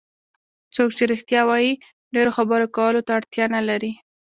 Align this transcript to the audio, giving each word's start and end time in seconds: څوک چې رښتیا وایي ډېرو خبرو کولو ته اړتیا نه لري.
څوک 0.75 0.89
چې 0.97 1.03
رښتیا 1.11 1.41
وایي 1.49 1.71
ډېرو 2.13 2.31
خبرو 2.37 2.65
کولو 2.75 3.01
ته 3.07 3.11
اړتیا 3.17 3.45
نه 3.55 3.61
لري. 3.69 3.91